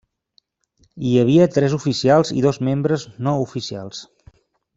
Hi 1.09 1.11
havia 1.23 1.47
tres 1.57 1.75
oficials 1.77 2.33
i 2.39 2.41
dos 2.47 2.61
membres 2.69 3.07
no 3.27 3.35
oficials. 3.45 4.03